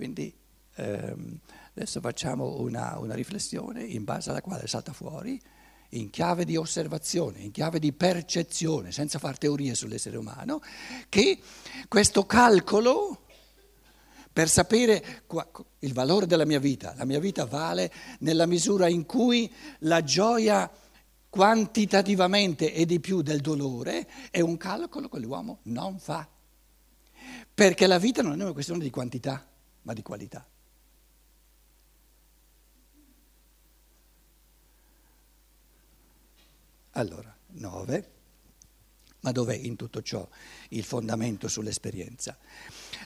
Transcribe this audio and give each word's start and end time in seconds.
Quindi 0.00 0.34
ehm, 0.76 1.38
adesso 1.74 2.00
facciamo 2.00 2.58
una, 2.60 2.96
una 2.98 3.12
riflessione 3.12 3.82
in 3.84 4.04
base 4.04 4.30
alla 4.30 4.40
quale 4.40 4.66
salta 4.66 4.94
fuori 4.94 5.38
in 5.90 6.08
chiave 6.08 6.46
di 6.46 6.56
osservazione, 6.56 7.40
in 7.40 7.50
chiave 7.50 7.78
di 7.78 7.92
percezione, 7.92 8.92
senza 8.92 9.18
fare 9.18 9.36
teorie 9.36 9.74
sull'essere 9.74 10.16
umano, 10.16 10.62
che 11.10 11.38
questo 11.86 12.24
calcolo 12.24 13.26
per 14.32 14.48
sapere 14.48 15.24
il 15.80 15.92
valore 15.92 16.24
della 16.24 16.46
mia 16.46 16.60
vita, 16.60 16.94
la 16.96 17.04
mia 17.04 17.20
vita 17.20 17.44
vale 17.44 17.92
nella 18.20 18.46
misura 18.46 18.88
in 18.88 19.04
cui 19.04 19.52
la 19.80 20.02
gioia 20.02 20.70
quantitativamente 21.28 22.72
e 22.72 22.86
di 22.86 23.00
più 23.00 23.20
del 23.20 23.42
dolore 23.42 24.08
è 24.30 24.40
un 24.40 24.56
calcolo 24.56 25.10
che 25.10 25.18
l'uomo 25.18 25.58
non 25.64 25.98
fa, 25.98 26.26
perché 27.52 27.86
la 27.86 27.98
vita 27.98 28.22
non 28.22 28.40
è 28.40 28.44
una 28.44 28.54
questione 28.54 28.82
di 28.82 28.88
quantità, 28.88 29.44
ma 29.82 29.92
di 29.92 30.02
qualità. 30.02 30.46
Allora, 36.92 37.34
9. 37.52 38.18
Ma 39.20 39.32
dov'è 39.32 39.54
in 39.54 39.76
tutto 39.76 40.00
ciò 40.00 40.26
il 40.70 40.82
fondamento 40.82 41.46
sull'esperienza? 41.46 42.38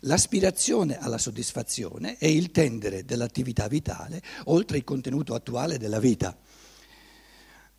L'aspirazione 0.03 0.99
alla 0.99 1.19
soddisfazione 1.19 2.17
è 2.19 2.27
il 2.27 2.53
tendere 2.53 3.05
dell'attività 3.05 3.67
vitale 3.67 4.23
oltre 4.45 4.77
il 4.77 4.85
contenuto 4.85 5.35
attuale 5.35 5.77
della 5.77 5.99
vita. 5.99 6.37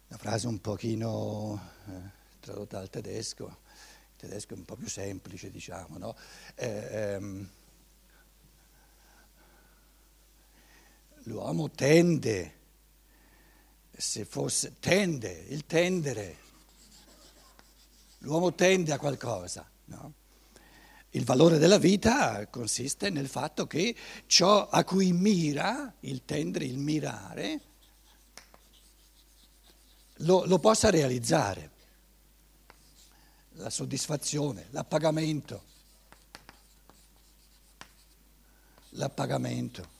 Una 0.07 0.17
frase 0.17 0.47
un 0.47 0.59
pochino 0.59 1.71
eh, 1.87 1.91
tradotta 2.41 2.77
dal 2.77 2.89
tedesco, 2.89 3.45
il 3.45 4.15
tedesco 4.17 4.53
è 4.53 4.57
un 4.57 4.65
po' 4.65 4.75
più 4.75 4.89
semplice, 4.89 5.49
diciamo, 5.49 5.97
no? 5.97 6.15
Eh, 6.55 6.87
ehm, 6.91 7.49
l'uomo 11.25 11.69
tende 11.69 12.53
se 13.97 14.25
fosse, 14.25 14.75
tende, 14.79 15.45
il 15.49 15.65
tendere, 15.65 16.37
l'uomo 18.19 18.53
tende 18.53 18.91
a 18.91 18.99
qualcosa. 18.99 19.69
No? 19.85 20.13
Il 21.11 21.23
valore 21.23 21.57
della 21.57 21.77
vita 21.77 22.45
consiste 22.47 23.09
nel 23.09 23.29
fatto 23.29 23.67
che 23.67 23.95
ciò 24.25 24.67
a 24.67 24.83
cui 24.83 25.13
mira, 25.13 25.93
il 26.01 26.25
tendere, 26.25 26.65
il 26.65 26.77
mirare, 26.77 27.61
lo, 30.19 30.45
lo 30.45 30.59
possa 30.59 30.89
realizzare. 30.89 31.71
La 33.57 33.69
soddisfazione, 33.69 34.67
l'appagamento. 34.71 35.63
L'appagamento. 38.89 39.94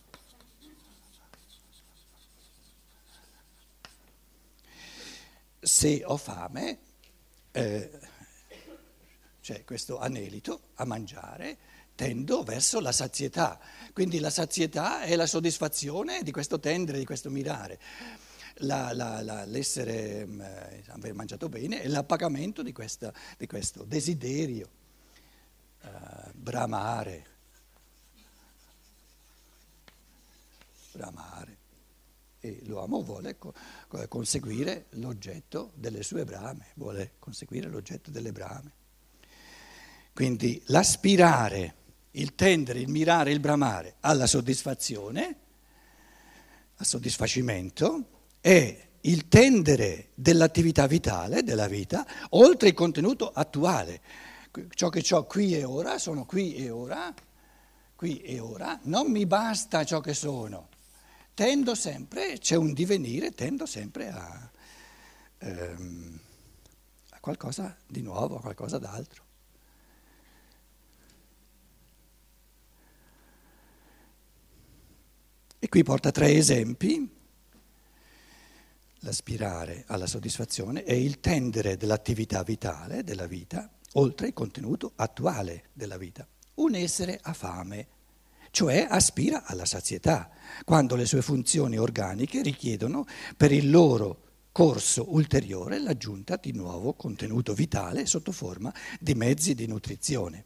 Se 5.65 6.03
ho 6.05 6.15
fame, 6.15 6.77
eh, 7.51 7.89
c'è 9.41 9.63
questo 9.63 9.97
anelito 9.97 10.61
a 10.75 10.85
mangiare, 10.85 11.57
tendo 11.95 12.43
verso 12.43 12.79
la 12.79 12.91
sazietà. 12.91 13.59
Quindi 13.91 14.19
la 14.19 14.29
sazietà 14.29 15.01
è 15.01 15.15
la 15.15 15.25
soddisfazione 15.25 16.21
di 16.21 16.31
questo 16.31 16.59
tendere, 16.59 16.99
di 16.99 17.05
questo 17.05 17.31
mirare. 17.31 17.79
La, 18.59 18.93
la, 18.93 19.21
la, 19.21 19.43
l'essere, 19.45 20.21
eh, 20.21 20.83
aver 20.87 21.13
mangiato 21.13 21.49
bene 21.49 21.81
è 21.81 21.87
l'appagamento 21.87 22.61
di, 22.61 22.71
questa, 22.71 23.11
di 23.35 23.47
questo 23.47 23.83
desiderio, 23.83 24.69
eh, 25.81 26.31
bramare. 26.33 27.25
Bramare 30.91 31.63
e 32.45 32.59
l'uomo 32.65 33.01
vuole 33.01 33.37
conseguire 34.07 34.85
l'oggetto 34.91 35.71
delle 35.73 36.03
sue 36.03 36.23
brame, 36.25 36.67
vuole 36.75 37.13
conseguire 37.17 37.67
l'oggetto 37.69 38.11
delle 38.11 38.31
brame. 38.31 38.71
Quindi 40.13 40.61
l'aspirare, 40.67 41.75
il 42.11 42.35
tendere, 42.35 42.79
il 42.79 42.87
mirare, 42.87 43.31
il 43.31 43.39
bramare 43.39 43.95
alla 44.01 44.27
soddisfazione, 44.27 45.39
al 46.75 46.85
soddisfacimento, 46.85 48.09
è 48.39 48.87
il 49.01 49.27
tendere 49.27 50.09
dell'attività 50.13 50.87
vitale, 50.87 51.43
della 51.43 51.67
vita, 51.67 52.05
oltre 52.29 52.69
il 52.69 52.75
contenuto 52.75 53.31
attuale. 53.31 54.01
Ciò 54.69 54.89
che 54.89 55.03
ho 55.13 55.23
qui 55.25 55.55
e 55.55 55.63
ora, 55.63 55.97
sono 55.97 56.25
qui 56.25 56.55
e 56.55 56.69
ora, 56.69 57.13
qui 57.95 58.21
e 58.21 58.39
ora, 58.39 58.79
non 58.83 59.11
mi 59.11 59.25
basta 59.25 59.83
ciò 59.83 59.99
che 59.99 60.13
sono 60.13 60.69
tendo 61.35 61.75
sempre, 61.75 62.39
c'è 62.39 62.55
un 62.55 62.73
divenire, 62.73 63.31
tendo 63.33 63.65
sempre 63.65 64.09
a, 64.09 64.49
ehm, 65.39 66.19
a 67.09 67.19
qualcosa 67.19 67.77
di 67.85 68.01
nuovo, 68.01 68.37
a 68.37 68.41
qualcosa 68.41 68.79
d'altro. 68.79 69.23
E 75.59 75.67
qui 75.67 75.83
porta 75.83 76.11
tre 76.11 76.31
esempi. 76.31 77.11
L'aspirare 78.99 79.83
alla 79.87 80.07
soddisfazione 80.07 80.83
è 80.83 80.93
il 80.93 81.19
tendere 81.19 81.75
dell'attività 81.75 82.43
vitale, 82.43 83.03
della 83.03 83.27
vita, 83.27 83.69
oltre 83.93 84.27
il 84.27 84.33
contenuto 84.33 84.93
attuale 84.95 85.65
della 85.73 85.97
vita. 85.97 86.25
Un 86.55 86.75
essere 86.75 87.19
ha 87.21 87.33
fame 87.33 87.87
cioè 88.55 88.87
aspira 88.89 89.43
alla 89.43 89.65
sazietà, 89.65 90.29
quando 90.63 90.95
le 90.95 91.05
sue 91.05 91.21
funzioni 91.21 91.77
organiche 91.77 92.41
richiedono 92.41 93.05
per 93.35 93.51
il 93.51 93.69
loro 93.69 94.21
corso 94.53 95.13
ulteriore 95.13 95.77
l'aggiunta 95.77 96.37
di 96.37 96.53
nuovo 96.53 96.93
contenuto 96.93 97.53
vitale 97.53 98.05
sotto 98.05 98.31
forma 98.31 98.73
di 98.97 99.13
mezzi 99.13 99.55
di 99.55 99.67
nutrizione. 99.67 100.45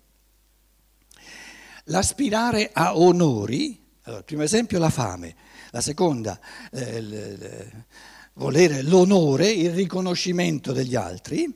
L'aspirare 1.83 2.71
a 2.73 2.97
onori, 2.97 3.79
allora, 4.01 4.23
primo 4.23 4.41
esempio 4.41 4.79
la 4.79 4.89
fame, 4.89 5.35
la 5.69 5.81
seconda 5.81 6.39
eh, 6.71 7.01
l, 7.03 7.09
l, 7.11 7.85
volere 8.33 8.81
l'onore, 8.81 9.51
il 9.51 9.69
riconoscimento 9.69 10.73
degli 10.73 10.95
altri, 10.95 11.55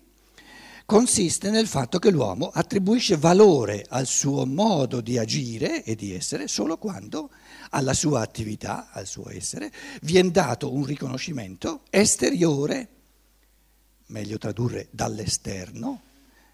consiste 0.85 1.49
nel 1.49 1.67
fatto 1.67 1.99
che 1.99 2.11
l'uomo 2.11 2.49
attribuisce 2.53 3.17
valore 3.17 3.85
al 3.89 4.05
suo 4.05 4.45
modo 4.45 5.01
di 5.01 5.17
agire 5.17 5.83
e 5.83 5.95
di 5.95 6.13
essere 6.13 6.47
solo 6.47 6.77
quando 6.77 7.29
alla 7.69 7.94
sua 7.94 8.21
attività, 8.21 8.89
al 8.91 9.07
suo 9.07 9.29
essere, 9.29 9.71
viene 10.01 10.31
dato 10.31 10.73
un 10.73 10.85
riconoscimento 10.85 11.81
esteriore, 11.89 12.88
meglio 14.07 14.38
tradurre 14.38 14.88
dall'esterno, 14.91 16.01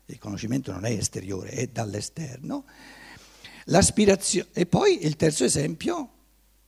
il 0.06 0.13
riconoscimento 0.13 0.72
non 0.72 0.85
è 0.85 0.91
esteriore, 0.91 1.50
è 1.50 1.67
dall'esterno, 1.67 2.66
e 4.53 4.66
poi 4.66 5.06
il 5.06 5.16
terzo 5.16 5.44
esempio, 5.44 6.09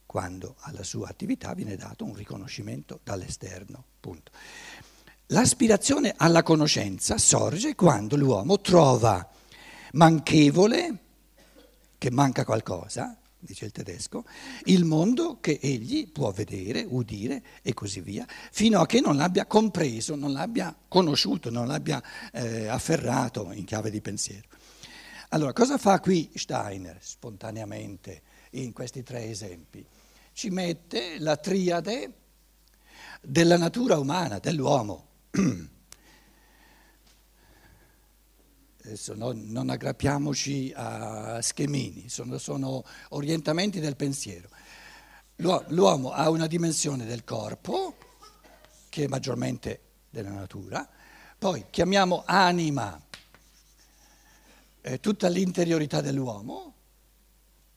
quando 0.05 0.55
alla 0.59 0.83
sua 0.83 1.07
attività 1.07 1.53
viene 1.53 1.75
dato 1.75 2.05
un 2.05 2.13
riconoscimento 2.13 2.99
dall'esterno, 3.03 3.83
punto. 3.99 4.31
L'aspirazione 5.31 6.13
alla 6.17 6.43
conoscenza 6.43 7.17
sorge 7.17 7.73
quando 7.73 8.17
l'uomo 8.17 8.59
trova 8.59 9.25
manchevole, 9.93 10.97
che 11.97 12.11
manca 12.11 12.43
qualcosa, 12.43 13.17
dice 13.39 13.63
il 13.63 13.71
tedesco, 13.71 14.25
il 14.65 14.83
mondo 14.83 15.39
che 15.39 15.57
egli 15.61 16.11
può 16.11 16.31
vedere, 16.31 16.85
udire 16.85 17.41
e 17.61 17.73
così 17.73 18.01
via, 18.01 18.25
fino 18.27 18.81
a 18.81 18.85
che 18.85 18.99
non 18.99 19.15
l'abbia 19.15 19.45
compreso, 19.45 20.15
non 20.15 20.33
l'abbia 20.33 20.75
conosciuto, 20.89 21.49
non 21.49 21.65
l'abbia 21.65 22.03
eh, 22.33 22.67
afferrato 22.67 23.53
in 23.53 23.63
chiave 23.63 23.89
di 23.89 24.01
pensiero. 24.01 24.49
Allora, 25.29 25.53
cosa 25.53 25.77
fa 25.77 26.01
qui 26.01 26.29
Steiner 26.35 26.97
spontaneamente 26.99 28.21
in 28.51 28.73
questi 28.73 29.01
tre 29.01 29.29
esempi? 29.29 29.85
Ci 30.33 30.49
mette 30.49 31.19
la 31.19 31.37
triade 31.37 32.11
della 33.21 33.57
natura 33.57 33.97
umana, 33.97 34.39
dell'uomo. 34.39 35.07
Adesso 38.83 39.13
non, 39.15 39.45
non, 39.47 39.69
aggrappiamoci 39.69 40.73
a 40.75 41.41
schemini, 41.41 42.09
sono, 42.09 42.37
sono 42.37 42.83
orientamenti 43.09 43.79
del 43.79 43.95
pensiero. 43.95 44.49
L'uomo 45.35 46.11
ha 46.11 46.29
una 46.29 46.47
dimensione 46.47 47.05
del 47.05 47.23
corpo, 47.23 47.95
che 48.89 49.05
è 49.05 49.07
maggiormente 49.07 49.79
della 50.09 50.31
natura, 50.31 50.87
poi 51.37 51.65
chiamiamo 51.69 52.23
anima 52.25 53.01
eh, 54.81 54.99
tutta 54.99 55.29
l'interiorità 55.29 56.01
dell'uomo, 56.01 56.73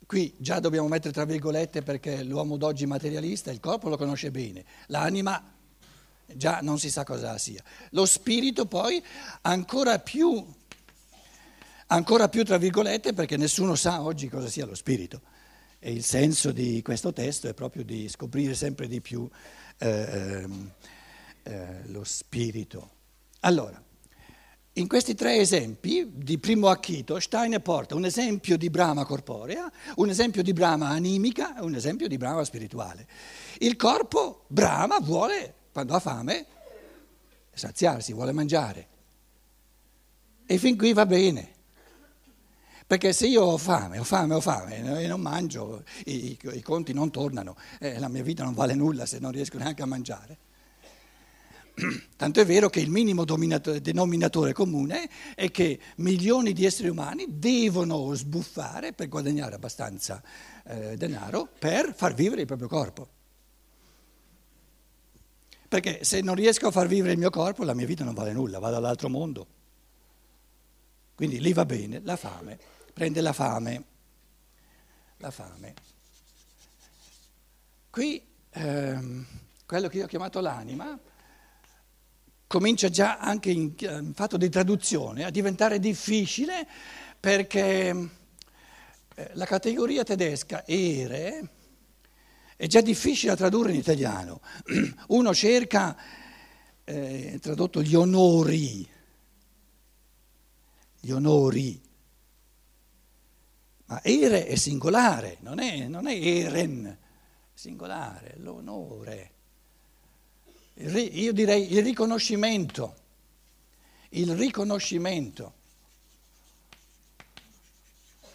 qui 0.06 0.34
già 0.38 0.58
dobbiamo 0.58 0.88
mettere 0.88 1.12
tra 1.12 1.24
virgolette 1.24 1.82
perché 1.82 2.22
l'uomo 2.24 2.56
d'oggi 2.56 2.84
materialista 2.86 3.50
il 3.52 3.60
corpo 3.60 3.88
lo 3.88 3.96
conosce 3.96 4.30
bene, 4.30 4.64
l'anima 4.86 5.53
già 6.26 6.60
non 6.60 6.78
si 6.78 6.90
sa 6.90 7.04
cosa 7.04 7.36
sia. 7.38 7.62
Lo 7.90 8.06
spirito 8.06 8.66
poi 8.66 9.02
ancora 9.42 9.98
più, 9.98 10.44
ancora 11.88 12.28
più 12.28 12.44
tra 12.44 12.58
virgolette 12.58 13.12
perché 13.12 13.36
nessuno 13.36 13.74
sa 13.74 14.02
oggi 14.02 14.28
cosa 14.28 14.48
sia 14.48 14.66
lo 14.66 14.74
spirito. 14.74 15.20
E 15.78 15.92
il 15.92 16.04
senso 16.04 16.50
di 16.50 16.80
questo 16.82 17.12
testo 17.12 17.46
è 17.46 17.54
proprio 17.54 17.84
di 17.84 18.08
scoprire 18.08 18.54
sempre 18.54 18.88
di 18.88 19.00
più 19.02 19.28
eh, 19.78 19.88
ehm, 19.88 20.72
eh, 21.42 21.80
lo 21.88 22.04
spirito. 22.04 22.90
Allora, 23.40 23.82
in 24.76 24.88
questi 24.88 25.14
tre 25.14 25.36
esempi 25.36 26.10
di 26.12 26.38
primo 26.38 26.68
acchito, 26.68 27.20
Steiner 27.20 27.60
porta 27.60 27.94
un 27.94 28.04
esempio 28.04 28.56
di 28.56 28.70
brama 28.70 29.04
corporea, 29.04 29.70
un 29.96 30.08
esempio 30.08 30.42
di 30.42 30.52
brama 30.52 30.88
animica 30.88 31.56
e 31.56 31.60
un 31.60 31.76
esempio 31.76 32.08
di 32.08 32.16
brama 32.16 32.42
spirituale. 32.44 33.06
Il 33.58 33.76
corpo 33.76 34.46
brama, 34.48 34.98
vuole, 34.98 35.54
quando 35.74 35.94
ha 35.94 35.98
fame, 35.98 36.46
saziarsi, 37.52 38.12
vuole 38.12 38.30
mangiare. 38.30 38.86
E 40.46 40.56
fin 40.56 40.78
qui 40.78 40.92
va 40.92 41.04
bene. 41.04 41.52
Perché 42.86 43.12
se 43.12 43.26
io 43.26 43.42
ho 43.42 43.56
fame, 43.58 43.98
ho 43.98 44.04
fame, 44.04 44.34
ho 44.34 44.40
fame 44.40 45.02
e 45.02 45.06
non 45.08 45.20
mangio, 45.20 45.82
i, 46.04 46.38
i 46.52 46.62
conti 46.62 46.92
non 46.92 47.10
tornano, 47.10 47.56
eh, 47.80 47.98
la 47.98 48.06
mia 48.06 48.22
vita 48.22 48.44
non 48.44 48.54
vale 48.54 48.74
nulla 48.74 49.04
se 49.04 49.18
non 49.18 49.32
riesco 49.32 49.58
neanche 49.58 49.82
a 49.82 49.86
mangiare. 49.86 50.38
Tanto 52.14 52.40
è 52.40 52.46
vero 52.46 52.70
che 52.70 52.78
il 52.78 52.88
minimo 52.88 53.24
denominatore 53.24 54.52
comune 54.52 55.10
è 55.34 55.50
che 55.50 55.80
milioni 55.96 56.52
di 56.52 56.64
esseri 56.64 56.88
umani 56.88 57.26
devono 57.30 58.14
sbuffare 58.14 58.92
per 58.92 59.08
guadagnare 59.08 59.56
abbastanza 59.56 60.22
eh, 60.66 60.96
denaro 60.96 61.48
per 61.58 61.92
far 61.96 62.14
vivere 62.14 62.42
il 62.42 62.46
proprio 62.46 62.68
corpo. 62.68 63.13
Perché 65.74 66.04
se 66.04 66.20
non 66.20 66.36
riesco 66.36 66.68
a 66.68 66.70
far 66.70 66.86
vivere 66.86 67.14
il 67.14 67.18
mio 67.18 67.30
corpo, 67.30 67.64
la 67.64 67.74
mia 67.74 67.84
vita 67.84 68.04
non 68.04 68.14
vale 68.14 68.32
nulla, 68.32 68.60
vado 68.60 68.76
all'altro 68.76 69.08
mondo. 69.08 69.46
Quindi 71.16 71.40
lì 71.40 71.52
va 71.52 71.64
bene, 71.64 72.00
la 72.04 72.14
fame, 72.14 72.56
prende 72.92 73.20
la 73.20 73.32
fame, 73.32 73.84
la 75.16 75.32
fame. 75.32 75.74
Qui 77.90 78.24
ehm, 78.50 79.26
quello 79.66 79.88
che 79.88 79.96
io 79.96 80.04
ho 80.04 80.06
chiamato 80.06 80.38
l'anima 80.38 80.96
comincia 82.46 82.88
già 82.88 83.18
anche 83.18 83.50
in, 83.50 83.72
in 83.76 84.12
fatto 84.14 84.36
di 84.36 84.48
traduzione 84.48 85.24
a 85.24 85.30
diventare 85.30 85.80
difficile 85.80 86.68
perché 87.18 88.10
eh, 89.12 89.30
la 89.32 89.44
categoria 89.44 90.04
tedesca 90.04 90.64
ere 90.64 91.48
è 92.56 92.66
già 92.66 92.80
difficile 92.80 93.32
da 93.32 93.36
tradurre 93.36 93.72
in 93.72 93.78
italiano. 93.78 94.40
Uno 95.08 95.34
cerca, 95.34 95.96
eh, 96.84 97.38
tradotto 97.40 97.82
gli 97.82 97.94
onori, 97.94 98.88
gli 101.00 101.10
onori, 101.10 101.80
ma 103.86 104.02
ere 104.02 104.46
è 104.46 104.54
singolare, 104.54 105.38
non 105.40 105.58
è, 105.58 105.86
non 105.88 106.06
è 106.06 106.14
eren, 106.14 106.96
singolare, 107.52 108.36
l'onore. 108.38 109.32
Io 110.76 111.32
direi 111.32 111.72
il 111.72 111.82
riconoscimento, 111.82 112.96
il 114.10 114.34
riconoscimento. 114.34 115.52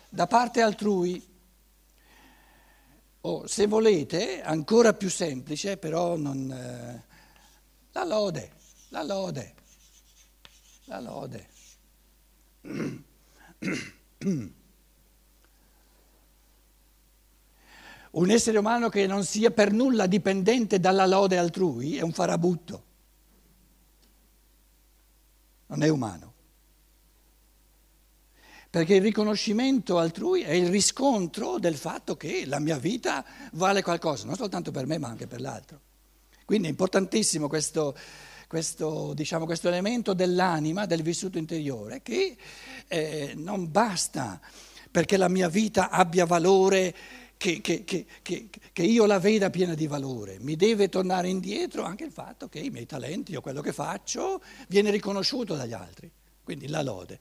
Da 0.07 0.25
parte 0.27 0.61
altrui, 0.61 1.28
o 3.21 3.47
se 3.47 3.67
volete, 3.67 4.41
ancora 4.41 4.93
più 4.93 5.09
semplice, 5.09 5.77
però 5.77 6.15
non... 6.15 6.51
Eh, 6.51 7.07
la 7.91 8.03
lode, 8.05 8.51
la 8.89 9.03
lode, 9.03 9.55
la 10.85 10.99
lode. 10.99 11.47
Un 18.11 18.31
essere 18.31 18.57
umano 18.57 18.89
che 18.89 19.05
non 19.05 19.23
sia 19.23 19.51
per 19.51 19.71
nulla 19.71 20.07
dipendente 20.07 20.79
dalla 20.79 21.05
lode 21.05 21.37
altrui 21.37 21.97
è 21.97 22.01
un 22.01 22.11
farabutto. 22.11 22.83
Non 25.67 25.83
è 25.83 25.89
umano. 25.89 26.28
Perché 28.69 28.95
il 28.95 29.01
riconoscimento 29.01 29.97
altrui 29.97 30.43
è 30.43 30.51
il 30.51 30.69
riscontro 30.69 31.57
del 31.57 31.75
fatto 31.75 32.15
che 32.15 32.45
la 32.45 32.59
mia 32.59 32.77
vita 32.77 33.25
vale 33.53 33.81
qualcosa, 33.81 34.25
non 34.25 34.35
soltanto 34.35 34.69
per 34.69 34.85
me 34.85 34.99
ma 34.99 35.07
anche 35.07 35.25
per 35.25 35.41
l'altro. 35.41 35.79
Quindi 36.45 36.67
è 36.67 36.69
importantissimo 36.69 37.47
questo, 37.47 37.95
questo, 38.47 39.13
diciamo, 39.13 39.45
questo 39.45 39.67
elemento 39.67 40.13
dell'anima, 40.13 40.85
del 40.85 41.01
vissuto 41.01 41.37
interiore, 41.37 42.01
che 42.03 42.37
eh, 42.87 43.33
non 43.35 43.71
basta 43.71 44.39
perché 44.91 45.17
la 45.17 45.29
mia 45.29 45.49
vita 45.49 45.89
abbia 45.89 46.25
valore 46.25 46.95
che, 47.37 47.61
che, 47.61 47.83
che, 47.85 48.05
che, 48.21 48.83
io 48.83 49.05
la 49.05 49.17
veda 49.17 49.49
piena 49.49 49.73
di 49.73 49.87
valore, 49.87 50.37
mi 50.41 50.55
deve 50.55 50.89
tornare 50.89 51.29
indietro 51.29 51.83
anche 51.83 52.03
il 52.03 52.11
fatto 52.11 52.49
che 52.49 52.59
i 52.59 52.69
miei 52.69 52.85
talenti 52.85 53.35
o 53.35 53.41
quello 53.41 53.61
che 53.61 53.71
faccio 53.71 54.41
viene 54.67 54.91
riconosciuto 54.91 55.55
dagli 55.55 55.73
altri, 55.73 56.11
quindi 56.43 56.67
la 56.67 56.81
lode. 56.81 57.19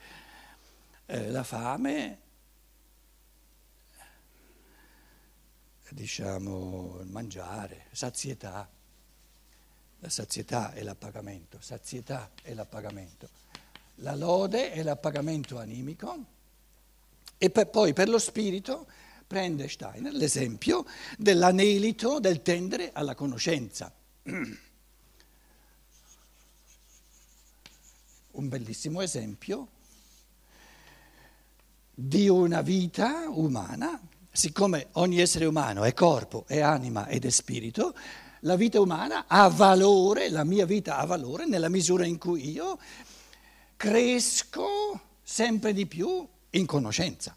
Eh, 1.10 1.31
la 1.31 1.43
fame, 1.43 2.19
diciamo, 5.88 6.99
il 7.00 7.06
mangiare, 7.06 7.87
sazietà, 7.93 8.69
la 10.00 10.08
sazietà 10.10 10.75
è 10.75 10.82
l'appagamento, 10.82 11.62
sazietà 11.62 12.31
è 12.43 12.52
l'appagamento, 12.52 13.31
la 13.96 14.14
lode 14.14 14.70
è 14.70 14.82
l'appagamento 14.82 15.58
animico 15.58 16.26
e 17.38 17.49
per, 17.49 17.69
poi 17.69 17.94
per 17.94 18.11
lo 18.11 18.19
spirito 18.19 18.87
prende 19.26 19.66
Steiner 19.66 20.12
l'esempio 20.12 20.84
dell'anelito 21.16 22.20
del 22.20 22.43
tendere 22.43 22.93
alla 22.93 23.14
conoscenza. 23.14 23.90
Un 28.31 28.49
bellissimo 28.49 29.00
esempio 29.00 29.76
di 32.00 32.28
una 32.28 32.60
vita 32.60 33.28
umana, 33.28 34.00
siccome 34.30 34.88
ogni 34.92 35.20
essere 35.20 35.46
umano 35.46 35.82
è 35.82 35.92
corpo, 35.94 36.44
è 36.46 36.60
anima 36.60 37.08
ed 37.08 37.24
è 37.24 37.30
spirito, 37.30 37.92
la 38.42 38.54
vita 38.54 38.80
umana 38.80 39.24
ha 39.26 39.48
valore, 39.48 40.30
la 40.30 40.44
mia 40.44 40.64
vita 40.64 40.98
ha 40.98 41.04
valore 41.06 41.44
nella 41.46 41.68
misura 41.68 42.06
in 42.06 42.18
cui 42.18 42.52
io 42.52 42.78
cresco 43.76 45.00
sempre 45.22 45.72
di 45.72 45.86
più 45.86 46.24
in 46.50 46.66
conoscenza 46.66 47.36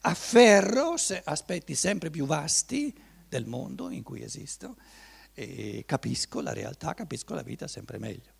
afferro 0.00 0.94
aspetti 1.24 1.74
sempre 1.74 2.10
più 2.10 2.26
vasti 2.26 2.94
del 3.28 3.46
mondo 3.46 3.90
in 3.90 4.02
cui 4.02 4.22
esisto 4.22 4.76
e 5.32 5.84
capisco 5.86 6.40
la 6.40 6.52
realtà, 6.52 6.94
capisco 6.94 7.34
la 7.34 7.42
vita 7.42 7.66
sempre 7.66 7.98
meglio. 7.98 8.37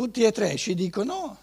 Tutti 0.00 0.22
e 0.22 0.32
tre 0.32 0.56
ci 0.56 0.72
dicono 0.72 1.36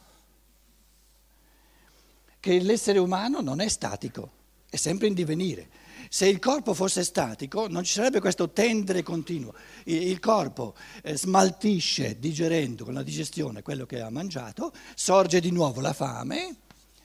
che 2.40 2.60
l'essere 2.60 2.98
umano 2.98 3.40
non 3.40 3.60
è 3.60 3.68
statico, 3.68 4.32
è 4.68 4.78
sempre 4.78 5.06
in 5.06 5.14
divenire. 5.14 5.70
Se 6.10 6.28
il 6.28 6.40
corpo 6.40 6.74
fosse 6.74 7.04
statico 7.04 7.68
non 7.68 7.84
ci 7.84 7.94
sarebbe 7.94 8.20
questo 8.20 8.50
tendere 8.50 9.04
continuo. 9.04 9.54
Il 9.84 10.20
corpo 10.20 10.74
eh, 11.04 11.16
smaltisce 11.16 12.18
digerendo 12.18 12.84
con 12.84 12.96
la 12.96 13.04
digestione 13.04 13.62
quello 13.62 13.86
che 13.86 14.02
ha 14.02 14.10
mangiato, 14.10 14.74
sorge 14.96 15.40
di 15.40 15.52
nuovo 15.52 15.80
la 15.80 15.94
fame, 15.94 16.56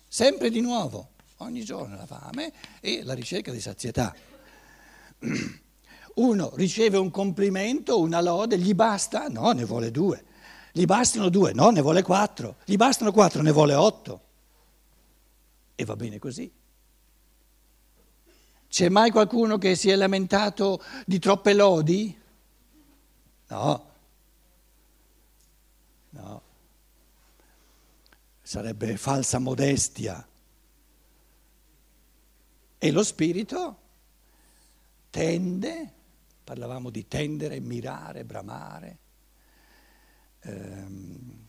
sempre 0.08 0.48
di 0.48 0.62
nuovo, 0.62 1.10
ogni 1.36 1.62
giorno 1.64 1.96
la 1.96 2.06
fame 2.06 2.50
e 2.80 3.02
la 3.02 3.12
ricerca 3.12 3.52
di 3.52 3.60
sazietà. 3.60 4.16
Uno 6.14 6.52
riceve 6.54 6.96
un 6.96 7.10
complimento, 7.10 8.00
una 8.00 8.22
lode, 8.22 8.56
gli 8.56 8.72
basta? 8.72 9.28
No, 9.28 9.52
ne 9.52 9.66
vuole 9.66 9.90
due. 9.90 10.30
Gli 10.72 10.86
bastano 10.86 11.28
due? 11.28 11.52
No, 11.52 11.68
ne 11.70 11.82
vuole 11.82 12.02
quattro. 12.02 12.56
Gli 12.64 12.76
bastano 12.76 13.12
quattro? 13.12 13.42
Ne 13.42 13.52
vuole 13.52 13.74
otto. 13.74 14.20
E 15.74 15.84
va 15.84 15.94
bene 15.96 16.18
così. 16.18 16.50
C'è 18.68 18.88
mai 18.88 19.10
qualcuno 19.10 19.58
che 19.58 19.74
si 19.74 19.90
è 19.90 19.96
lamentato 19.96 20.82
di 21.04 21.18
troppe 21.18 21.52
lodi? 21.52 22.18
No. 23.48 23.90
No. 26.08 26.42
Sarebbe 28.40 28.96
falsa 28.96 29.38
modestia. 29.38 30.26
E 32.78 32.90
lo 32.90 33.04
spirito 33.04 33.76
tende, 35.10 35.92
parlavamo 36.42 36.88
di 36.88 37.06
tendere, 37.06 37.60
mirare, 37.60 38.24
bramare, 38.24 38.98
ehm, 40.42 41.46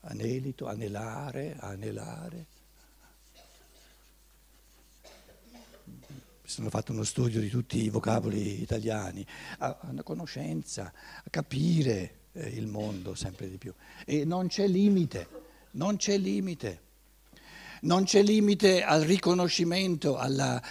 anelito, 0.00 0.66
anelare, 0.66 1.56
anelare. 1.58 2.46
sono 6.44 6.68
fatto 6.68 6.92
uno 6.92 7.04
studio 7.04 7.40
di 7.40 7.48
tutti 7.48 7.82
i 7.82 7.88
vocaboli 7.88 8.60
italiani, 8.60 9.26
a 9.58 9.78
una 9.88 10.02
conoscenza, 10.02 10.92
a 11.24 11.30
capire. 11.30 12.20
eh, 12.32 12.48
il 12.48 12.66
mondo 12.66 13.14
sempre 13.14 13.48
di 13.48 13.56
più. 13.56 13.72
E 14.04 14.24
non 14.24 14.48
c'è 14.48 14.66
limite, 14.66 15.28
non 15.72 15.96
c'è 15.96 16.16
limite. 16.16 16.90
Non 17.82 18.04
c'è 18.04 18.22
limite 18.22 18.84
al 18.84 19.02
riconoscimento, 19.02 20.16
alla, 20.16 20.62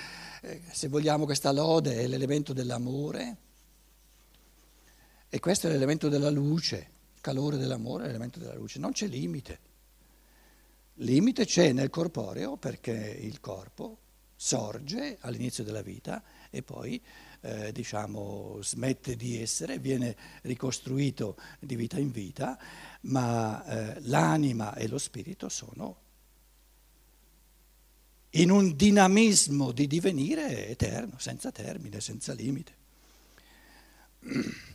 eh, 0.41 0.61
se 0.71 0.87
vogliamo 0.87 1.25
questa 1.25 1.51
lode 1.51 1.97
è 1.97 2.07
l'elemento 2.07 2.53
dell'amore 2.53 3.37
e 5.33 5.39
questo 5.39 5.67
è 5.67 5.69
l'elemento 5.71 6.09
della 6.09 6.29
luce, 6.29 6.89
il 7.15 7.21
calore 7.21 7.55
dell'amore 7.55 8.03
è 8.03 8.07
l'elemento 8.07 8.37
della 8.37 8.53
luce, 8.53 8.79
non 8.79 8.91
c'è 8.91 9.07
limite. 9.07 9.59
Limite 10.95 11.45
c'è 11.45 11.71
nel 11.71 11.89
corporeo 11.89 12.57
perché 12.57 12.91
il 12.91 13.39
corpo 13.39 13.99
sorge 14.35 15.19
all'inizio 15.21 15.63
della 15.63 15.81
vita 15.81 16.21
e 16.49 16.63
poi 16.63 17.01
eh, 17.39 17.71
diciamo, 17.71 18.59
smette 18.61 19.15
di 19.15 19.41
essere, 19.41 19.79
viene 19.79 20.17
ricostruito 20.41 21.37
di 21.61 21.77
vita 21.77 21.97
in 21.97 22.11
vita, 22.11 22.59
ma 23.03 23.63
eh, 23.63 24.01
l'anima 24.01 24.75
e 24.75 24.89
lo 24.89 24.97
spirito 24.97 25.47
sono 25.47 25.99
in 28.31 28.51
un 28.51 28.75
dinamismo 28.75 29.71
di 29.71 29.87
divenire 29.87 30.67
eterno, 30.67 31.17
senza 31.19 31.53
termine, 31.53 32.01
senza 32.01 32.33
limite. 32.33 32.75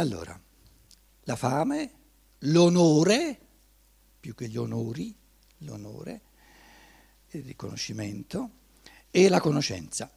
Allora, 0.00 0.40
la 1.24 1.36
fame, 1.36 1.90
l'onore, 2.38 3.38
più 4.18 4.34
che 4.34 4.48
gli 4.48 4.56
onori, 4.56 5.14
l'onore, 5.58 6.20
il 7.32 7.42
riconoscimento 7.42 8.50
e 9.10 9.28
la 9.28 9.40
conoscenza. 9.40 10.10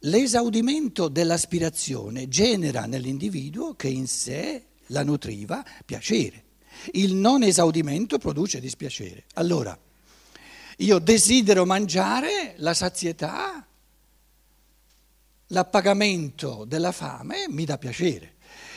L'esaudimento 0.00 1.08
dell'aspirazione 1.08 2.28
genera 2.28 2.84
nell'individuo 2.84 3.74
che 3.74 3.88
in 3.88 4.06
sé 4.06 4.66
la 4.88 5.02
nutriva 5.02 5.64
piacere. 5.86 6.44
Il 6.92 7.14
non 7.14 7.42
esaudimento 7.42 8.18
produce 8.18 8.60
dispiacere. 8.60 9.24
Allora, 9.34 9.78
io 10.76 10.98
desidero 10.98 11.64
mangiare 11.64 12.52
la 12.58 12.74
sazietà, 12.74 13.66
l'appagamento 15.46 16.66
della 16.66 16.92
fame 16.92 17.46
mi 17.48 17.64
dà 17.64 17.78
piacere. 17.78 18.34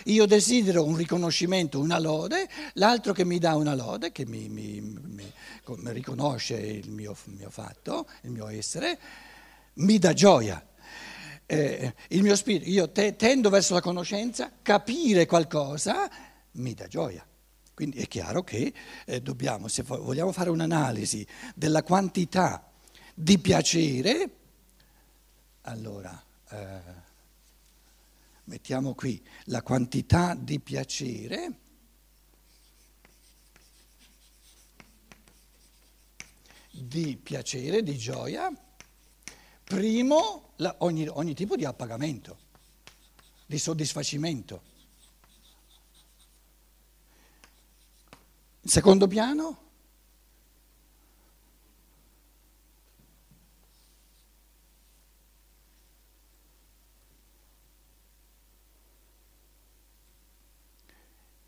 Io 0.08 0.26
desidero 0.26 0.84
un 0.84 0.96
riconoscimento, 0.96 1.80
una 1.80 2.00
lode, 2.00 2.48
l'altro 2.74 3.12
che 3.14 3.26
mi 3.26 3.40
dà 3.40 3.56
una 3.56 3.74
lode, 3.74 4.12
che 4.12 4.26
mi, 4.26 4.50
mi, 4.50 4.80
mi, 4.80 5.32
mi 5.66 5.94
riconosce 5.94 6.56
il 6.56 6.92
mio, 6.92 7.16
mio, 7.26 7.50
fatto, 7.50 8.08
il 8.22 8.30
mio 8.30 8.48
essere, 8.48 9.00
mi 9.76 9.98
dà 9.98 10.14
gioia. 10.14 10.64
Eh, 11.48 11.94
il 12.10 12.22
mio 12.22 12.36
spirito, 12.36 12.70
io 12.70 12.92
te, 12.92 13.16
tendo 13.16 13.50
verso 13.50 13.74
la 13.74 13.82
conoscenza, 13.82 14.52
capire 14.62 15.26
qualcosa 15.26 16.10
mi 16.54 16.74
dà 16.74 16.88
gioia. 16.88 17.26
Quindi 17.74 17.98
è 17.98 18.08
chiaro 18.08 18.44
che 18.44 18.74
eh, 19.06 19.22
dobbiamo, 19.22 19.68
se 19.68 19.82
vogliamo 19.82 20.32
fare 20.32 20.50
un'analisi 20.50 21.26
della 21.56 21.82
quantità 21.82 22.72
di 23.14 23.40
piacere, 23.40 24.30
allora 25.62 26.24
eh, 26.52 27.04
mettiamo 28.46 28.94
qui 28.96 29.24
la 29.46 29.62
quantità 29.62 30.36
di 30.36 30.60
piacere. 30.60 31.60
di 36.78 37.16
piacere, 37.16 37.84
di 37.84 37.98
gioia, 37.98 38.52
primo 39.64 40.52
la, 40.58 40.76
ogni, 40.80 41.08
ogni 41.08 41.34
tipo 41.34 41.56
di 41.56 41.64
appagamento, 41.64 42.38
di 43.46 43.58
soddisfacimento. 43.58 44.62
Secondo 48.62 49.08
piano? 49.08 49.65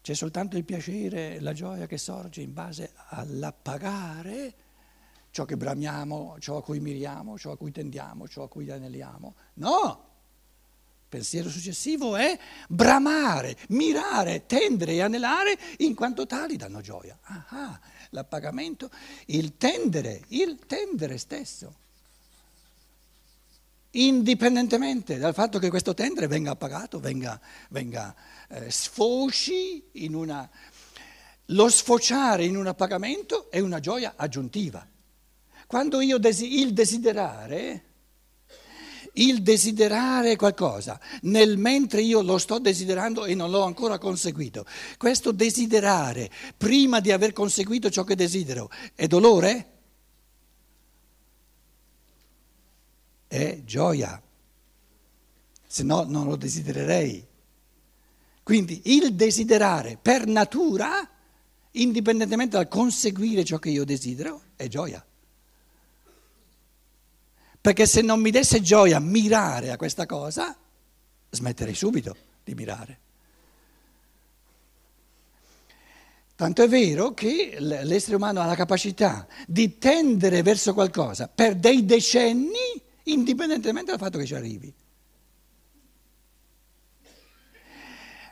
C'è 0.08 0.14
soltanto 0.14 0.56
il 0.56 0.64
piacere, 0.64 1.42
la 1.42 1.52
gioia 1.52 1.86
che 1.86 1.98
sorge 1.98 2.40
in 2.40 2.54
base 2.54 2.94
all'appagare 3.08 4.54
ciò 5.32 5.44
che 5.44 5.58
bramiamo, 5.58 6.38
ciò 6.40 6.56
a 6.56 6.64
cui 6.64 6.80
miriamo, 6.80 7.38
ciò 7.38 7.52
a 7.52 7.58
cui 7.58 7.74
tendiamo, 7.74 8.26
ciò 8.26 8.44
a 8.44 8.48
cui 8.48 8.72
aneliamo. 8.72 9.36
No! 9.56 10.06
pensiero 11.10 11.50
successivo 11.50 12.16
è 12.16 12.40
bramare, 12.70 13.58
mirare, 13.68 14.46
tendere 14.46 14.94
e 14.94 15.02
anelare 15.02 15.60
in 15.80 15.94
quanto 15.94 16.26
tali 16.26 16.56
danno 16.56 16.80
gioia. 16.80 17.20
Ah, 17.24 17.78
l'appagamento, 18.12 18.90
il 19.26 19.58
tendere, 19.58 20.24
il 20.30 20.58
tendere 20.66 21.18
stesso. 21.18 21.80
Indipendentemente 23.98 25.18
dal 25.18 25.34
fatto 25.34 25.58
che 25.58 25.70
questo 25.70 25.96
tendere 25.96 26.28
venga 26.28 26.52
appagato, 26.52 27.00
venga, 27.00 27.40
venga 27.70 28.16
eh, 28.50 28.70
sfoci 28.70 29.90
in 29.94 30.14
una... 30.14 30.48
Lo 31.52 31.70
sfociare 31.70 32.44
in 32.44 32.58
un 32.58 32.68
appagamento 32.68 33.50
è 33.50 33.60
una 33.60 33.80
gioia 33.80 34.14
aggiuntiva. 34.16 34.86
Quando 35.66 36.02
io 36.02 36.18
desi, 36.18 36.60
il 36.60 36.74
desiderare 36.74 37.84
il 39.18 39.42
desiderare 39.42 40.36
qualcosa, 40.36 41.00
nel 41.22 41.58
mentre 41.58 42.02
io 42.02 42.22
lo 42.22 42.38
sto 42.38 42.60
desiderando 42.60 43.26
e 43.26 43.34
non 43.34 43.50
l'ho 43.50 43.64
ancora 43.64 43.98
conseguito. 43.98 44.64
Questo 44.96 45.32
desiderare, 45.32 46.30
prima 46.56 47.00
di 47.00 47.12
aver 47.12 47.34
conseguito 47.34 47.90
ciò 47.90 48.04
che 48.04 48.14
desidero, 48.14 48.70
è 48.94 49.08
dolore? 49.08 49.77
È 53.28 53.62
gioia, 53.64 54.22
se 55.66 55.84
no 55.84 56.04
non 56.04 56.26
lo 56.26 56.36
desidererei. 56.36 57.26
Quindi 58.44 58.82
il 58.86 59.14
desiderare 59.14 59.98
per 60.02 60.26
natura, 60.26 61.08
indipendentemente 61.72 62.56
dal 62.56 62.68
conseguire 62.68 63.44
ciò 63.44 63.58
che 63.58 63.70
io 63.70 63.84
desidero, 63.84 64.42
è 64.56 64.68
gioia 64.68 65.06
perché 67.68 67.86
se 67.86 68.02
non 68.02 68.22
mi 68.22 68.32
desse 68.32 68.62
gioia 68.62 68.98
mirare 69.00 69.72
a 69.72 69.76
questa 69.76 70.06
cosa, 70.06 70.56
smetterei 71.30 71.76
subito 71.76 72.16
di 72.42 72.56
mirare. 72.56 73.00
Tanto 76.34 76.64
è 76.64 76.70
vero 76.70 77.14
che 77.14 77.58
l'essere 77.60 78.16
umano 78.16 78.40
ha 78.40 78.46
la 78.46 78.56
capacità 78.56 79.28
di 79.46 79.78
tendere 79.80 80.44
verso 80.44 80.74
qualcosa 80.74 81.28
per 81.28 81.56
dei 81.56 81.84
decenni, 81.84 82.82
indipendentemente 83.12 83.92
dal 83.92 84.00
fatto 84.00 84.18
che 84.18 84.26
ci 84.26 84.36
arrivi. 84.36 84.74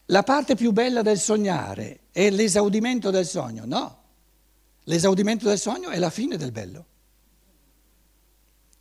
La 0.10 0.24
parte 0.24 0.56
più 0.56 0.72
bella 0.72 1.02
del 1.02 1.20
sognare 1.20 2.02
è 2.12 2.30
l'esaudimento 2.30 3.10
del 3.10 3.26
sogno, 3.26 3.66
no. 3.66 4.04
L'esaudimento 4.84 5.48
del 5.48 5.58
sogno 5.58 5.90
è 5.90 5.98
la 5.98 6.12
fine 6.12 6.38
del 6.38 6.52
bello. 6.52 6.86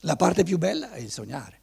La 0.00 0.16
parte 0.16 0.42
più 0.42 0.58
bella 0.58 0.92
è 0.92 1.00
il 1.00 1.10
sognare. 1.10 1.60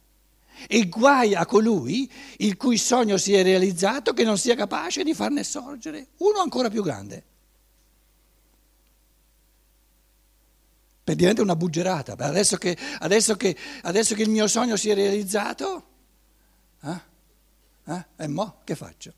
E 0.66 0.88
guai 0.88 1.34
a 1.34 1.46
colui 1.46 2.10
il 2.38 2.56
cui 2.56 2.76
sogno 2.76 3.16
si 3.16 3.34
è 3.34 3.42
realizzato 3.42 4.12
che 4.12 4.24
non 4.24 4.36
sia 4.36 4.56
capace 4.56 5.04
di 5.04 5.14
farne 5.14 5.44
sorgere 5.44 6.08
uno 6.18 6.40
ancora 6.40 6.68
più 6.68 6.82
grande. 6.82 7.24
Per 11.12 11.20
diventare 11.20 11.46
una 11.46 11.56
buggerata. 11.56 12.14
Adesso 12.16 12.56
che, 12.56 12.74
adesso, 13.00 13.36
che, 13.36 13.54
adesso 13.82 14.14
che, 14.14 14.22
il 14.22 14.30
mio 14.30 14.46
sogno 14.46 14.76
si 14.76 14.88
è 14.88 14.94
realizzato, 14.94 15.84
eh? 16.82 17.00
Eh? 17.84 18.06
e 18.16 18.26
mo 18.28 18.60
che 18.64 18.74
faccio? 18.74 19.12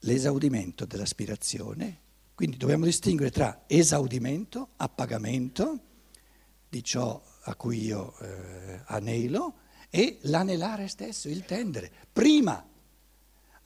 L'esaudimento 0.00 0.86
dell'aspirazione 0.86 1.98
quindi 2.34 2.56
dobbiamo 2.56 2.84
distinguere 2.84 3.30
tra 3.30 3.62
esaudimento, 3.66 4.70
appagamento 4.76 5.78
di 6.68 6.82
ciò 6.82 7.22
a 7.42 7.54
cui 7.54 7.84
io 7.84 8.18
eh, 8.18 8.80
anelo 8.86 9.54
e 9.88 10.18
l'anelare 10.22 10.88
stesso, 10.88 11.28
il 11.28 11.44
tendere, 11.44 11.92
prima, 12.12 12.66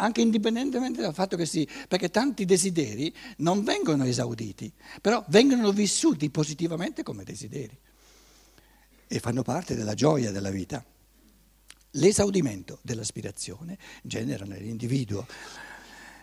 anche 0.01 0.21
indipendentemente 0.21 1.01
dal 1.01 1.15
fatto 1.15 1.37
che 1.37 1.47
sì, 1.47 1.69
perché 1.87 2.11
tanti 2.11 2.45
desideri 2.45 3.15
non 3.39 3.63
vengono 3.65 4.05
esauditi, 4.05 4.73
però 5.01 5.25
vengono 5.29 5.73
vissuti 5.73 6.31
positivamente 6.31 7.03
come 7.03 7.25
desideri 7.25 7.77
e 9.07 9.19
fanno 9.21 9.43
parte 9.43 9.75
della 9.75 9.95
gioia 9.95 10.31
della 10.31 10.51
vita. 10.51 10.85
L'esaudimento 11.93 12.79
dell'aspirazione 12.83 13.79
genera 14.03 14.45
nell'individuo 14.45 15.27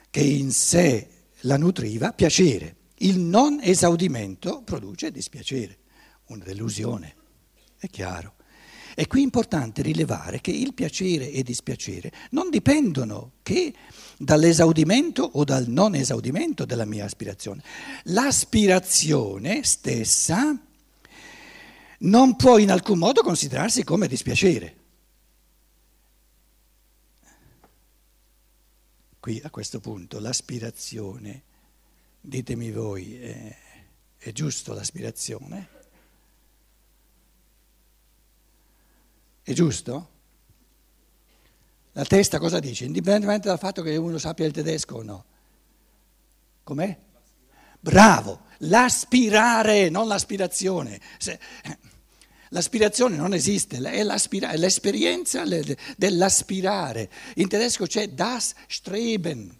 che 0.09 0.21
in 0.21 0.51
sé 0.51 1.09
la 1.41 1.57
nutriva 1.57 2.13
piacere. 2.13 2.75
Il 2.99 3.19
non 3.19 3.59
esaudimento 3.61 4.61
produce 4.61 5.11
dispiacere, 5.11 5.79
una 6.27 6.45
delusione, 6.45 7.15
è 7.77 7.87
chiaro. 7.87 8.34
È 8.95 9.07
qui 9.07 9.21
importante 9.23 9.81
rilevare 9.81 10.39
che 10.39 10.51
il 10.51 10.73
piacere 10.73 11.29
e 11.29 11.39
il 11.39 11.43
dispiacere 11.43 12.13
non 12.29 12.49
dipendono 12.49 13.33
che 13.43 13.73
dall'esaudimento 14.17 15.29
o 15.33 15.43
dal 15.43 15.67
non 15.67 15.95
esaudimento 15.95 16.63
della 16.63 16.85
mia 16.85 17.03
aspirazione. 17.03 17.61
L'aspirazione 18.03 19.65
stessa 19.65 20.57
non 21.99 22.35
può 22.37 22.57
in 22.57 22.71
alcun 22.71 22.97
modo 22.97 23.21
considerarsi 23.21 23.83
come 23.83 24.07
dispiacere. 24.07 24.75
Qui 29.19 29.41
a 29.43 29.49
questo 29.49 29.81
punto 29.81 30.19
l'aspirazione, 30.19 31.43
ditemi 32.21 32.71
voi, 32.71 33.15
è, 33.17 33.57
è 34.17 34.31
giusto 34.31 34.73
l'aspirazione? 34.73 35.74
È 39.47 39.53
giusto? 39.53 40.09
La 41.91 42.03
testa 42.03 42.39
cosa 42.39 42.59
dice? 42.59 42.85
Indipendentemente 42.85 43.47
dal 43.47 43.59
fatto 43.59 43.83
che 43.83 43.95
uno 43.95 44.17
sappia 44.17 44.47
il 44.47 44.51
tedesco 44.51 44.95
o 44.95 45.03
no. 45.03 45.25
Com'è? 46.63 46.97
Bravo, 47.79 48.45
l'aspirare, 48.57 49.89
non 49.89 50.07
l'aspirazione. 50.07 50.99
L'aspirazione 52.49 53.17
non 53.17 53.35
esiste, 53.35 53.77
è, 53.77 54.03
è 54.03 54.57
l'esperienza 54.57 55.43
dell'aspirare. 55.95 57.11
In 57.35 57.47
tedesco 57.47 57.85
c'è 57.85 58.09
das 58.09 58.55
Streben. 58.67 59.55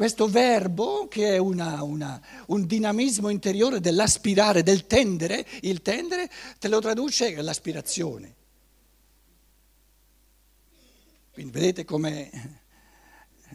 Questo 0.00 0.28
verbo 0.28 1.08
che 1.08 1.34
è 1.34 1.36
una, 1.36 1.82
una, 1.82 2.18
un 2.46 2.64
dinamismo 2.64 3.28
interiore 3.28 3.80
dell'aspirare, 3.80 4.62
del 4.62 4.86
tendere, 4.86 5.46
il 5.60 5.82
tendere 5.82 6.30
te 6.58 6.68
lo 6.68 6.80
traduce 6.80 7.34
l'aspirazione. 7.42 8.34
Quindi 11.30 11.52
vedete 11.52 11.84
come 11.84 12.30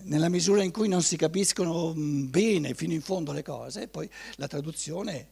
nella 0.04 0.30
misura 0.30 0.62
in 0.62 0.70
cui 0.70 0.88
non 0.88 1.02
si 1.02 1.18
capiscono 1.18 1.96
mm, 1.96 2.30
bene 2.30 2.75
fino 2.75 2.94
in 2.94 3.02
fondo 3.02 3.32
le 3.32 3.42
cose, 3.42 3.88
poi 3.88 4.08
la 4.36 4.46
traduzione 4.46 5.30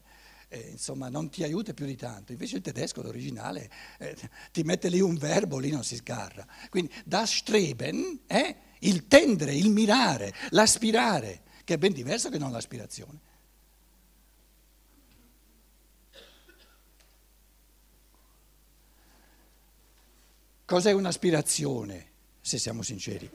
eh, 0.53 0.69
insomma, 0.69 1.09
non 1.09 1.29
ti 1.29 1.43
aiuta 1.43 1.73
più 1.73 1.87
di 1.87 1.95
tanto. 1.95 2.31
Invece 2.31 2.57
il 2.57 2.61
tedesco, 2.61 3.01
l'originale, 3.01 3.69
eh, 3.97 4.15
ti 4.51 4.61
mette 4.61 4.87
lì 4.89 5.01
un 5.01 5.15
verbo, 5.15 5.57
lì 5.57 5.71
non 5.71 5.83
si 5.83 5.95
sgarra. 5.95 6.45
Quindi 6.69 6.93
das 7.03 7.37
Streben 7.37 8.21
è 8.27 8.55
il 8.79 9.07
tendere, 9.07 9.55
il 9.55 9.71
mirare, 9.71 10.31
l'aspirare, 10.49 11.41
che 11.63 11.73
è 11.73 11.77
ben 11.77 11.91
diverso 11.91 12.29
che 12.29 12.37
non 12.37 12.51
l'aspirazione. 12.51 13.31
Cos'è 20.65 20.91
un'aspirazione, 20.91 22.11
se 22.41 22.57
siamo 22.59 22.83
sinceri? 22.83 23.29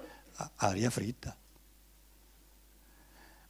aria 0.57 0.89
fritta. 0.89 1.37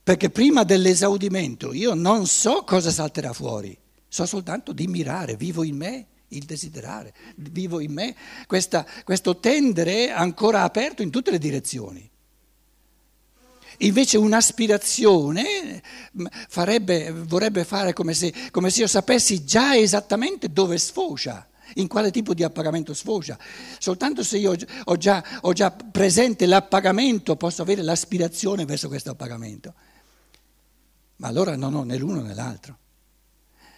Perché 0.09 0.31
prima 0.31 0.65
dell'esaudimento 0.65 1.75
io 1.75 1.93
non 1.93 2.27
so 2.27 2.65
cosa 2.65 2.91
salterà 2.91 3.35
fuori, 3.35 3.77
so 4.09 4.25
soltanto 4.25 4.73
di 4.73 4.87
mirare, 4.87 5.37
vivo 5.37 5.63
in 5.63 5.77
me 5.77 6.07
il 6.29 6.45
desiderare, 6.45 7.13
vivo 7.37 7.79
in 7.79 7.93
me 7.93 8.17
questa, 8.47 8.87
questo 9.05 9.39
tendere 9.39 10.11
ancora 10.11 10.63
aperto 10.63 11.03
in 11.03 11.11
tutte 11.11 11.31
le 11.31 11.37
direzioni. 11.37 12.11
Invece 13.81 14.17
un'aspirazione 14.17 15.83
farebbe, 16.49 17.13
vorrebbe 17.13 17.65
fare 17.65 17.93
come 17.93 18.15
se, 18.15 18.33
come 18.51 18.71
se 18.71 18.81
io 18.81 18.87
sapessi 18.87 19.45
già 19.45 19.77
esattamente 19.77 20.51
dove 20.51 20.79
sfocia 20.79 21.47
in 21.75 21.87
quale 21.87 22.11
tipo 22.11 22.33
di 22.33 22.43
appagamento 22.43 22.95
sfocia. 22.95 23.39
Soltanto 23.79 24.23
se 24.25 24.39
io 24.39 24.57
ho 24.85 24.97
già, 24.97 25.23
ho 25.43 25.53
già 25.53 25.71
presente 25.71 26.47
l'appagamento 26.47 27.37
posso 27.37 27.61
avere 27.61 27.83
l'aspirazione 27.83 28.65
verso 28.65 28.89
questo 28.89 29.11
appagamento. 29.11 29.75
Ma 31.19 31.29
allora 31.29 31.57
non 31.57 31.75
ho 31.75 31.85
né 31.85 31.97
l'uno 31.97 32.23
né 32.23 32.35
l'altro. 32.35 32.79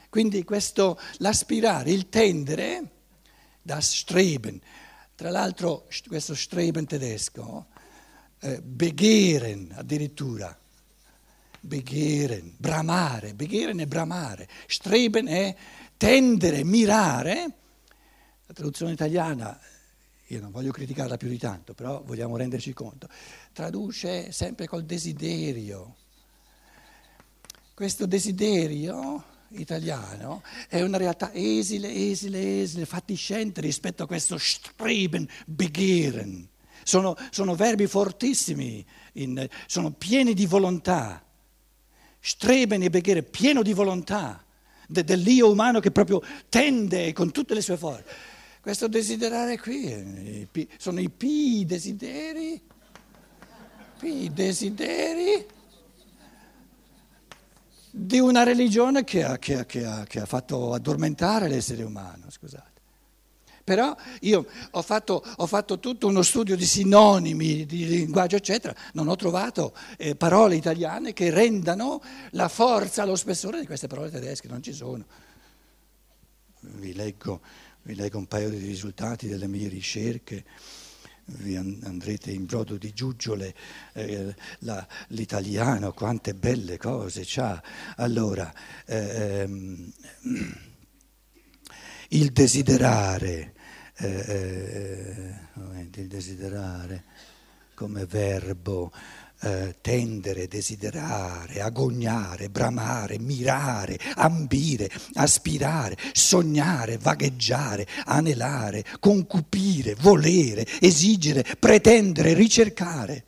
Quindi 0.08 0.42
questo, 0.44 0.98
l'aspirare, 1.18 1.90
il 1.90 2.08
tendere, 2.08 2.90
das 3.62 3.94
Streben, 3.94 4.60
tra 5.14 5.30
l'altro 5.30 5.86
questo 6.06 6.34
Streben 6.34 6.86
tedesco, 6.86 7.66
eh, 8.40 8.60
begehren 8.62 9.72
addirittura, 9.76 10.58
begehren, 11.60 12.54
bramare, 12.56 13.34
begehren 13.34 13.78
è 13.78 13.86
bramare, 13.86 14.48
Streben 14.66 15.26
è 15.26 15.54
tendere, 15.96 16.64
mirare, 16.64 17.54
la 18.46 18.52
traduzione 18.54 18.92
italiana, 18.92 19.60
io 20.28 20.40
non 20.40 20.50
voglio 20.50 20.72
criticarla 20.72 21.16
più 21.16 21.28
di 21.28 21.38
tanto, 21.38 21.74
però 21.74 22.02
vogliamo 22.02 22.36
renderci 22.36 22.72
conto, 22.72 23.08
traduce 23.52 24.32
sempre 24.32 24.66
col 24.66 24.84
desiderio. 24.84 25.96
Questo 27.80 28.04
desiderio 28.04 29.24
italiano 29.52 30.42
è 30.68 30.82
una 30.82 30.98
realtà 30.98 31.32
esile, 31.32 31.90
esile, 31.90 32.60
esile, 32.60 32.84
fatiscente 32.84 33.62
rispetto 33.62 34.02
a 34.02 34.06
questo 34.06 34.36
streben, 34.36 35.26
begehren. 35.46 36.46
Sono, 36.84 37.16
sono 37.30 37.54
verbi 37.54 37.86
fortissimi, 37.86 38.84
in, 39.14 39.48
sono 39.64 39.92
pieni 39.92 40.34
di 40.34 40.44
volontà. 40.44 41.24
Streben 42.18 42.82
e 42.82 42.90
begehren, 42.90 43.30
pieno 43.30 43.62
di 43.62 43.72
volontà 43.72 44.44
de, 44.86 45.02
dell'io 45.02 45.50
umano 45.50 45.80
che 45.80 45.90
proprio 45.90 46.22
tende 46.50 47.14
con 47.14 47.30
tutte 47.30 47.54
le 47.54 47.62
sue 47.62 47.78
forze. 47.78 48.04
Questo 48.60 48.88
desiderare 48.88 49.58
qui 49.58 50.46
sono 50.76 51.00
i 51.00 51.08
pi 51.08 51.64
desideri, 51.64 52.60
pi 53.98 54.30
desideri 54.34 55.58
di 57.90 58.18
una 58.18 58.42
religione 58.42 59.04
che 59.04 59.24
ha, 59.24 59.38
che, 59.38 59.66
che, 59.66 59.84
ha, 59.84 60.04
che 60.04 60.20
ha, 60.20 60.26
fatto 60.26 60.72
addormentare 60.72 61.48
l'essere 61.48 61.82
umano, 61.82 62.30
scusate. 62.30 62.68
Però 63.62 63.94
io 64.20 64.46
ho 64.70 64.82
fatto, 64.82 65.22
ho 65.36 65.46
fatto, 65.46 65.78
tutto 65.78 66.08
uno 66.08 66.22
studio 66.22 66.56
di 66.56 66.66
sinonimi, 66.66 67.66
di 67.66 67.86
linguaggio, 67.86 68.36
eccetera, 68.36 68.74
non 68.94 69.06
ho 69.08 69.16
trovato 69.16 69.74
eh, 69.96 70.16
parole 70.16 70.56
italiane 70.56 71.12
che 71.12 71.30
rendano 71.30 72.02
la 72.30 72.48
forza, 72.48 73.04
lo 73.04 73.16
spessore 73.16 73.60
di 73.60 73.66
queste 73.66 73.86
parole 73.86 74.10
tedesche, 74.10 74.48
non 74.48 74.62
ci 74.62 74.72
sono. 74.72 75.04
Vi 76.60 76.94
leggo 76.94 77.40
vi 77.82 77.94
leggo 77.94 78.18
un 78.18 78.26
paio 78.26 78.50
di 78.50 78.58
risultati 78.58 79.26
delle 79.26 79.46
mie 79.46 79.68
ricerche, 79.68 80.44
vi 81.38 81.56
andrete 81.56 82.30
in 82.30 82.46
brodo 82.46 82.76
di 82.76 82.92
giuggiole, 82.92 83.54
eh, 83.92 84.34
la, 84.60 84.86
l'italiano, 85.08 85.92
quante 85.92 86.34
belle 86.34 86.76
cose 86.76 87.22
c'ha. 87.24 87.62
Allora, 87.96 88.52
ehm, 88.86 89.92
il 92.08 92.32
desiderare, 92.32 93.54
eh, 93.96 95.36
eh, 95.56 95.90
il 95.94 96.08
desiderare 96.08 97.04
come 97.74 98.04
verbo, 98.06 98.92
eh, 99.40 99.76
tendere, 99.80 100.48
desiderare, 100.48 101.60
agognare, 101.60 102.50
bramare, 102.50 103.18
mirare, 103.18 103.98
ambire, 104.14 104.90
aspirare, 105.14 105.96
sognare, 106.12 106.98
vagheggiare, 106.98 107.86
anelare, 108.04 108.84
concupire, 109.00 109.94
volere, 109.96 110.66
esigere, 110.80 111.44
pretendere, 111.58 112.34
ricercare. 112.34 113.24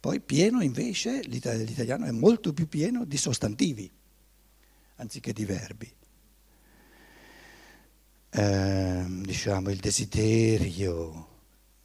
Poi 0.00 0.20
pieno 0.20 0.62
invece, 0.62 1.20
l'italiano 1.24 2.06
è 2.06 2.12
molto 2.12 2.52
più 2.52 2.68
pieno 2.68 3.04
di 3.04 3.16
sostantivi 3.16 3.90
anziché 4.96 5.32
di 5.32 5.44
verbi. 5.44 5.92
Eh, 8.30 9.04
diciamo 9.22 9.70
il 9.70 9.78
desiderio, 9.78 11.37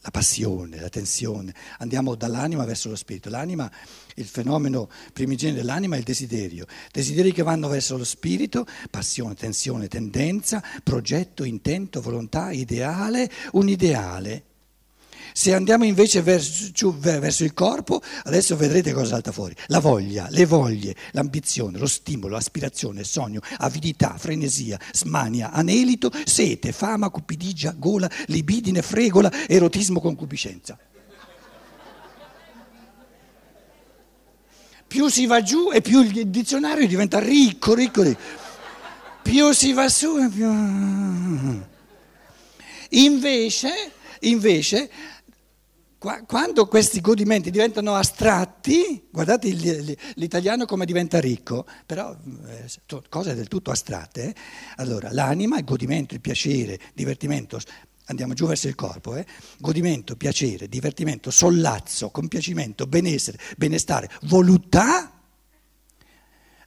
la 0.04 0.12
passione, 0.12 0.82
la 0.82 0.89
tensione, 0.89 1.54
andiamo 1.80 2.16
dall'anima 2.16 2.66
verso 2.66 2.89
lo 2.89 2.96
spirito. 2.98 3.30
L'anima, 3.30 3.72
il 4.16 4.26
fenomeno 4.26 4.89
primigenio 5.13 5.56
dell'anima 5.56 5.96
è 5.96 6.00
il 6.00 6.04
desiderio, 6.04 6.66
desideri 6.92 7.32
che 7.32 7.42
vanno 7.42 7.70
verso 7.70 7.98
lo 7.98 8.04
spirito, 8.04 8.66
passione, 8.92 9.34
tensione, 9.34 9.88
tendenza, 9.88 10.62
progetto, 10.84 11.46
intento, 11.46 12.02
volontà, 12.02 12.52
ideale, 12.52 13.32
un 13.54 13.70
ideale 13.70 14.44
se 15.34 15.54
andiamo 15.54 15.84
invece 15.84 16.22
verso, 16.22 16.96
verso, 16.98 17.43
il 17.43 17.54
corpo, 17.54 18.02
adesso 18.24 18.56
vedrete 18.56 18.93
cosa 18.93 19.08
salta 19.08 19.32
fuori. 19.32 19.56
La 19.67 19.80
voglia, 19.80 20.28
le 20.30 20.46
voglie, 20.46 20.96
l'ambizione, 21.12 21.80
lo 21.80 21.88
stimolo, 21.88 22.36
l'aspirazione, 22.36 23.04
sogno, 23.04 23.41
avidità, 23.58 24.15
frenesia, 24.17 24.80
smania, 24.91 25.52
anelito, 25.52 26.12
sete, 26.24 26.72
fama, 26.72 27.10
cupidigia, 27.10 27.74
gola, 27.76 28.10
libidine, 28.28 28.82
fregola, 28.82 29.32
erotismo, 29.48 30.00
concupiscenza. 30.00 30.78
Più 34.88 35.08
si 35.08 35.26
va 35.26 35.41
giù 35.41 35.72
e 35.74 35.82
più 35.82 36.02
il 36.04 36.28
dizionario 36.28 36.86
diventa 36.86 37.17
ricco, 37.17 37.74
ricco, 37.74 38.04
ricco. 38.04 38.22
più 39.24 39.52
si 39.52 39.74
va 39.74 39.89
su, 39.89 40.30
più... 40.30 41.62
Invece, 42.89 43.91
invece 44.19 44.91
quando 46.28 46.68
questi 46.68 47.00
godimenti 47.00 47.50
diventano 47.50 47.94
astratti, 47.94 49.08
guardate 49.10 49.50
l'italiano 50.16 50.66
come 50.66 50.86
diventa 50.86 51.22
ricco, 51.22 51.66
però 51.86 52.13
eh, 52.48 53.00
cose 53.08 53.34
del 53.34 53.48
tutto 53.48 53.72
astratte, 53.72 54.24
eh? 54.26 54.36
allora 54.76 55.13
l'anima, 55.13 55.58
il 55.58 55.63
godimento, 55.63 56.13
il 56.13 56.20
piacere, 56.20 56.78
divertimento, 56.94 57.58
andiamo 58.08 58.34
giù 58.34 58.46
verso 58.46 58.68
il 58.68 58.76
corpo, 58.76 59.16
eh? 59.16 59.26
godimento, 59.60 60.18
piacere, 60.18 60.68
divertimento, 60.68 61.32
sollazzo, 61.32 62.10
compiacimento, 62.10 62.86
benessere, 62.86 63.39
benestare, 63.56 64.10
voluttà, 64.24 65.23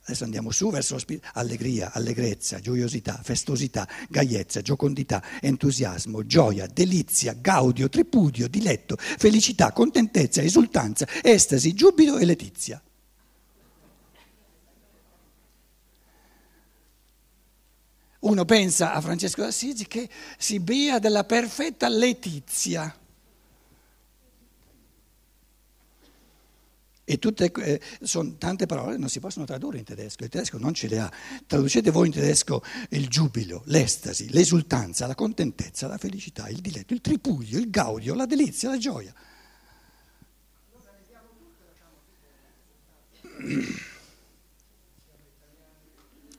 Adesso 0.08 0.22
andiamo 0.22 0.52
su 0.52 0.70
verso 0.70 0.96
allegria, 1.32 1.90
allegrezza, 1.92 2.60
gioiosità, 2.60 3.18
festosità, 3.24 3.88
gaiezza, 4.08 4.62
giocondità, 4.62 5.20
entusiasmo, 5.40 6.24
gioia, 6.24 6.68
delizia, 6.68 7.32
gaudio, 7.32 7.88
tripudio, 7.88 8.46
diletto, 8.46 8.94
felicità, 8.96 9.72
contentezza, 9.72 10.42
esultanza, 10.42 11.08
estasi, 11.24 11.74
giubilo 11.74 12.18
e 12.18 12.24
letizia. 12.24 12.80
Uno 18.20 18.44
pensa 18.44 18.92
a 18.92 19.00
Francesco 19.00 19.42
d'Assisi 19.42 19.88
che 19.88 20.08
si 20.38 20.60
bea 20.60 21.00
della 21.00 21.24
perfetta 21.24 21.88
letizia. 21.88 22.96
E 27.08 27.20
tutte, 27.20 27.52
eh, 27.52 27.80
sono 28.02 28.36
tante 28.36 28.66
parole 28.66 28.94
che 28.94 28.98
non 28.98 29.08
si 29.08 29.20
possono 29.20 29.44
tradurre 29.44 29.78
in 29.78 29.84
tedesco, 29.84 30.24
il 30.24 30.28
tedesco 30.28 30.58
non 30.58 30.74
ce 30.74 30.88
le 30.88 30.98
ha. 30.98 31.12
Traducete 31.46 31.92
voi 31.92 32.08
in 32.08 32.12
tedesco 32.12 32.64
il 32.90 33.06
giubilo, 33.06 33.62
l'estasi, 33.66 34.28
l'esultanza, 34.32 35.06
la 35.06 35.14
contentezza, 35.14 35.86
la 35.86 35.98
felicità, 35.98 36.48
il 36.48 36.60
diletto, 36.60 36.94
il 36.94 37.00
tripudio, 37.00 37.60
il 37.60 37.70
gaudio, 37.70 38.12
la 38.14 38.26
delizia, 38.26 38.70
la 38.70 38.78
gioia. 38.78 39.14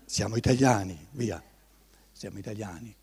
Siamo 0.04 0.36
italiani, 0.36 1.08
via, 1.12 1.42
siamo 2.12 2.40
italiani. 2.40 2.94